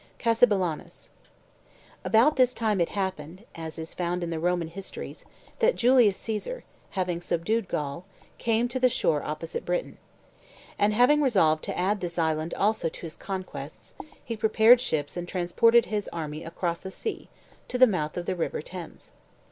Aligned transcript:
CASSIBELLAUNUS 0.17 1.11
About 2.03 2.35
this 2.35 2.55
time 2.55 2.81
it 2.81 2.89
happened 2.89 3.43
(as 3.53 3.77
is 3.77 3.93
found 3.93 4.23
in 4.23 4.31
the 4.31 4.39
Roman 4.39 4.67
histories) 4.69 5.25
that 5.59 5.75
Julius 5.75 6.17
Caesar, 6.17 6.63
having 6.97 7.21
subdued 7.21 7.67
Gaul, 7.67 8.05
came 8.39 8.67
to 8.69 8.79
the 8.79 8.89
shore 8.89 9.21
opposite 9.21 9.63
Britain. 9.63 9.99
And 10.79 10.95
having 10.95 11.21
resolved 11.21 11.63
to 11.65 11.77
add 11.77 12.01
this 12.01 12.17
island 12.17 12.55
also 12.55 12.89
to 12.89 13.01
his 13.01 13.15
conquests, 13.15 13.93
he 14.25 14.35
prepared 14.35 14.81
ships 14.81 15.15
and 15.15 15.27
transported 15.27 15.85
his 15.85 16.07
army 16.11 16.43
across 16.43 16.79
the 16.79 16.89
sea, 16.89 17.29
to 17.67 17.77
the 17.77 17.85
mouth 17.85 18.17
of 18.17 18.25
the 18.25 18.35
River 18.35 18.63
Thames. 18.63 19.11